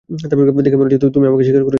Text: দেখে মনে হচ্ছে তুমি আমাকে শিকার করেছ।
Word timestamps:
দেখে 0.09 0.77
মনে 0.77 0.89
হচ্ছে 0.89 1.09
তুমি 1.15 1.25
আমাকে 1.27 1.43
শিকার 1.43 1.63
করেছ। 1.63 1.69